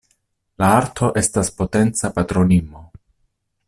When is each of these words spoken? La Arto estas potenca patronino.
La 0.63 0.69
Arto 0.77 1.11
estas 1.23 1.53
potenca 1.61 2.13
patronino. 2.19 2.87